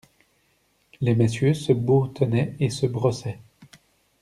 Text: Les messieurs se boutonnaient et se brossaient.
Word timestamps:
Les 0.99 1.13
messieurs 1.13 1.53
se 1.53 1.73
boutonnaient 1.73 2.55
et 2.59 2.71
se 2.71 2.87
brossaient. 2.87 3.37